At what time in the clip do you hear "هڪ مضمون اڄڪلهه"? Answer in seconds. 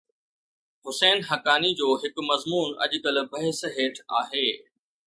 2.05-3.29